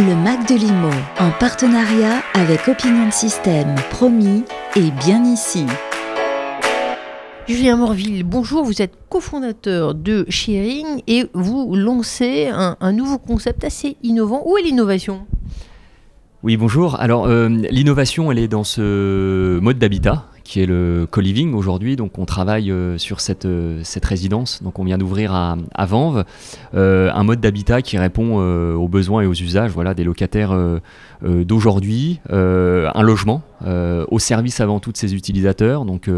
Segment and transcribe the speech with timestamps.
[0.00, 5.66] Le Mac de Limo, en partenariat avec Opinion de Système, promis et bien ici.
[7.46, 13.62] Julien Morville, bonjour, vous êtes cofondateur de Sharing et vous lancez un, un nouveau concept
[13.62, 14.42] assez innovant.
[14.46, 15.26] Où est l'innovation?
[16.42, 16.98] Oui, bonjour.
[16.98, 21.96] Alors, euh, l'innovation, elle est dans ce mode d'habitat qui est le co-living aujourd'hui.
[21.96, 24.62] Donc, on travaille euh, sur cette, euh, cette résidence.
[24.62, 26.24] Donc, on vient d'ouvrir à, à Vanves
[26.72, 30.56] un mode d'habitat qui répond aux besoins et aux usages voilà, des locataires
[31.22, 32.20] d'aujourd'hui.
[32.30, 35.84] Un logement au service avant tout de ses utilisateurs.
[35.84, 36.08] Donc,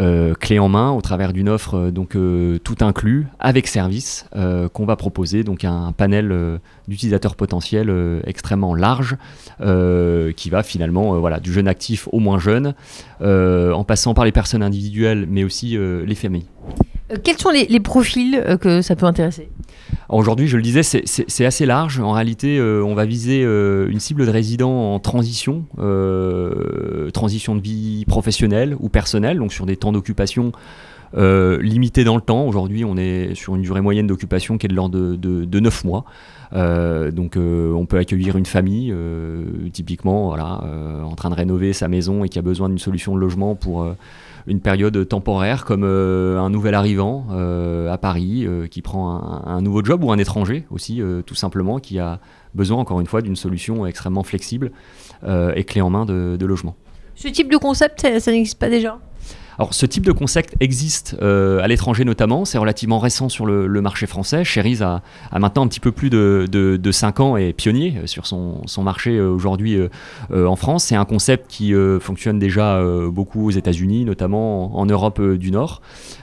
[0.00, 4.26] euh, clé en main au travers d'une offre euh, donc euh, tout inclus avec service
[4.72, 9.16] qu'on va proposer donc un panel d'utilisateurs potentiels extrêmement large
[9.58, 12.74] qui va finalement voilà du jeune actif au moins jeune
[13.20, 16.46] en passant par les personnes individuelles mais aussi les familles.
[17.24, 19.48] Quels sont les, profils que ça peut intéresser?
[20.08, 22.00] Aujourd'hui, je le disais, c'est- assez large.
[22.00, 27.54] En réalité, euh, on va viser euh, une cible de résidents en transition, euh, transition
[27.54, 30.52] de vie professionnelle ou personnelle, donc sur des temps d'occupation
[31.16, 32.46] euh, limités dans le temps.
[32.46, 35.60] Aujourd'hui, on est sur une durée moyenne d'occupation qui est de l'ordre de, de, de
[35.60, 36.04] 9 mois.
[36.52, 40.62] Euh, donc euh, on peut accueillir une famille, euh, typiquement, voilà,
[41.04, 43.86] en train de rénover sa maison et qui a besoin d'une solution de logement pour...
[44.46, 50.10] une période temporaire comme un nouvel arrivant à Paris qui prend un, nouveau job ou
[50.10, 52.18] un étranger aussi tout simplement qui a
[52.54, 54.72] besoin encore une fois d'une solution extrêmement flexible
[55.26, 56.76] et clé en main de, logement.
[57.14, 58.98] Ce type de concept, ça n'existe pas déjà?
[59.58, 63.66] Alors ce type de concept existe euh, à l'étranger notamment, c'est relativement récent sur le,
[63.82, 64.44] marché français.
[64.44, 68.02] Cherise a, maintenant un petit peu plus de, de, de 5 ans et est pionnier
[68.06, 70.84] sur son, marché euh, aujourd'hui euh, en France.
[70.84, 75.82] C'est un concept qui fonctionne déjà beaucoup aux États-Unis, notamment en, Europe du Nord,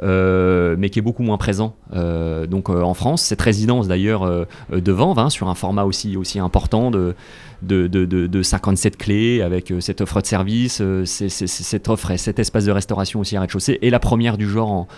[0.00, 3.22] mais qui est beaucoup moins présent donc en France.
[3.22, 7.14] Cette résidence d'ailleurs de Vanves, hein, sur un format aussi, aussi important de,
[7.62, 12.38] de, de, de- de 57 clés avec cette offre de service, cette offre et cet
[12.38, 14.88] espace de restauration aussi à rez-de-chaussée et la première du genre en,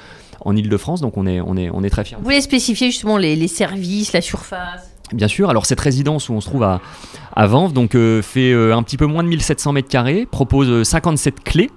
[0.44, 1.00] en Ile-de-France.
[1.00, 2.16] Donc on est, on est, on est très fiers.
[2.18, 4.90] Vous voulez spécifier justement les, les services, la surface?
[5.12, 6.82] Bien sûr, alors cette résidence où on se trouve à,
[7.34, 10.68] à Vanves donc, euh, fait euh, un petit peu moins de 1700 mètres carrés, propose
[10.68, 11.70] euh, 57 clés,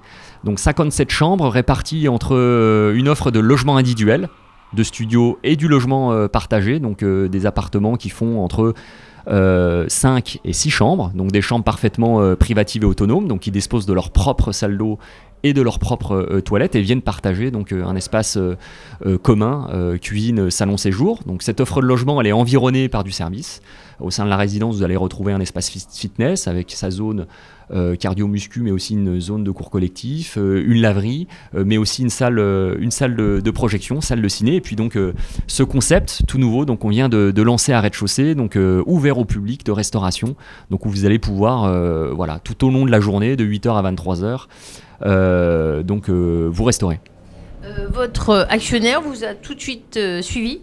[0.44, 4.28] donc 57 chambres réparties entre euh, une offre de logement individuel,
[4.74, 8.74] de studio et du logement euh, partagé, donc euh, des appartements qui font entre
[9.30, 13.52] euh, 5 et 6 chambres, donc des chambres parfaitement euh, privatives et autonomes, donc qui
[13.52, 15.00] disposent de leur propre salle d'eau
[15.44, 18.58] et de leur propre euh, toilette et viennent partager donc euh, un espace euh,
[19.18, 19.68] commun,
[20.02, 21.20] cuisine, salon séjour.
[21.26, 23.62] Donc cette offre de logement, elle est environnée par du service.
[24.02, 27.28] Au sein de la résidence, vous allez retrouver un espace fit- fitness avec sa zone
[27.74, 32.02] euh, cardio-muscu, mais aussi une zone de cours collectif, euh, une laverie, euh, mais aussi
[32.02, 32.38] une salle,
[32.80, 34.56] une salle de, projection, salle de ciné.
[34.56, 34.98] Et puis donc
[35.48, 39.66] ce concept tout nouveau, donc on vient de, lancer à rez-de-chaussée, donc ouvert au public
[39.66, 40.36] de restauration,
[40.70, 41.72] donc où vous allez pouvoir,
[42.14, 44.48] voilà, tout au long de la journée, de 8h à 23h,
[45.06, 47.00] euh, donc vous restaurer.
[47.94, 50.62] Votre actionnaire vous a tout de suite suivi?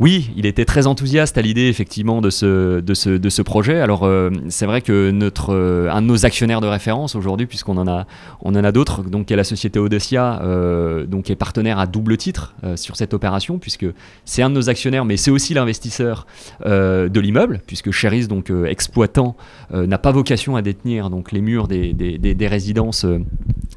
[0.00, 3.80] Oui, il était très enthousiaste à l'idée effectivement de ce, projet.
[3.80, 7.76] Alors euh, c'est vrai que notre, euh, un de nos actionnaires de référence aujourd'hui, puisqu'on
[7.76, 8.06] en a,
[8.40, 12.16] on en a d'autres, qui est la société Audacia, euh, donc est partenaire à double
[12.16, 13.86] titre sur cette opération, puisque
[14.24, 16.26] c'est un de nos actionnaires, mais c'est aussi l'investisseur
[16.64, 19.36] de l'immeuble, puisque Cheris, donc exploitant,
[19.72, 23.06] n'a pas vocation à détenir donc les murs des, résidences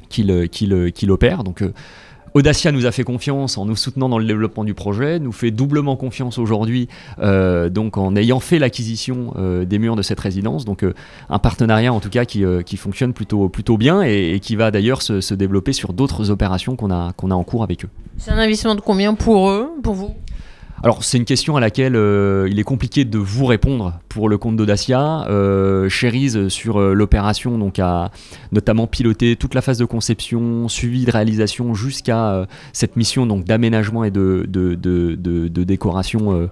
[0.08, 1.44] qu'il opère.
[1.44, 1.62] Donc
[2.38, 5.50] Audacia nous a fait confiance en nous soutenant dans le développement du projet, nous fait
[5.50, 6.86] doublement confiance aujourd'hui,
[7.18, 10.64] euh, donc en ayant fait l'acquisition euh, des murs de cette résidence.
[10.64, 10.94] Donc euh,
[11.30, 14.70] un partenariat en tout cas qui, qui fonctionne plutôt, plutôt bien et, et qui va
[14.70, 17.88] d'ailleurs se, se développer sur d'autres opérations qu'on a, qu'on a en cours avec eux.
[18.18, 20.14] C'est un investissement de combien pour eux, pour vous?
[20.82, 24.38] Alors c'est une question à laquelle euh, il est compliqué de vous répondre pour le
[24.38, 25.26] compte d'Audacia.
[25.28, 28.10] Euh, Cherise sur euh, l'opération donc a
[28.52, 33.44] notamment piloté toute la phase de conception, suivi de réalisation jusqu'à euh, cette mission donc
[33.44, 36.48] d'aménagement et de, de, de, de- décoration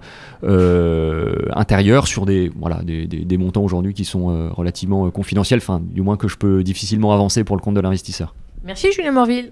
[1.55, 6.17] intérieure sur des voilà des, des- montants aujourd'hui qui sont relativement confidentiels, enfin du moins
[6.17, 8.35] que je peux difficilement avancer pour le compte de l'investisseur.
[8.65, 9.51] Merci Julien Morville.